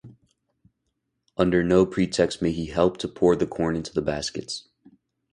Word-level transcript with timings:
Under 1.37 1.63
no 1.63 1.85
pretext 1.85 2.41
may 2.41 2.51
he 2.51 2.65
help 2.65 2.97
to 2.97 3.07
pour 3.07 3.35
the 3.35 3.45
corn 3.45 3.75
into 3.75 3.93
the 3.93 4.01
baskets. 4.01 4.67